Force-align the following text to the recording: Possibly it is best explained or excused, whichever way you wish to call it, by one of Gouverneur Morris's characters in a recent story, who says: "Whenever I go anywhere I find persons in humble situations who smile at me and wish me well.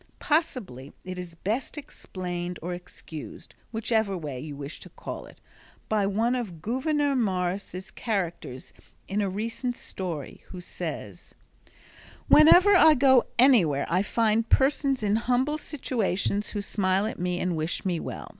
Possibly 0.17 0.93
it 1.03 1.19
is 1.19 1.35
best 1.35 1.77
explained 1.77 2.57
or 2.63 2.73
excused, 2.73 3.53
whichever 3.71 4.17
way 4.17 4.39
you 4.39 4.55
wish 4.55 4.79
to 4.79 4.89
call 4.89 5.27
it, 5.27 5.39
by 5.89 6.07
one 6.07 6.33
of 6.33 6.59
Gouverneur 6.59 7.13
Morris's 7.15 7.91
characters 7.91 8.73
in 9.07 9.21
a 9.21 9.29
recent 9.29 9.75
story, 9.75 10.41
who 10.47 10.59
says: 10.59 11.35
"Whenever 12.27 12.75
I 12.75 12.95
go 12.95 13.27
anywhere 13.37 13.85
I 13.91 14.01
find 14.01 14.49
persons 14.49 15.03
in 15.03 15.17
humble 15.17 15.59
situations 15.59 16.49
who 16.49 16.63
smile 16.63 17.05
at 17.05 17.19
me 17.19 17.39
and 17.39 17.55
wish 17.55 17.85
me 17.85 17.99
well. 17.99 18.29